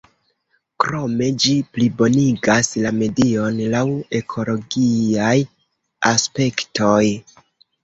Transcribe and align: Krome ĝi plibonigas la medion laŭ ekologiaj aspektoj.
Krome 0.83 1.27
ĝi 1.43 1.51
plibonigas 1.75 2.71
la 2.87 2.93
medion 3.03 3.61
laŭ 3.75 3.83
ekologiaj 4.23 5.37
aspektoj. 6.15 6.99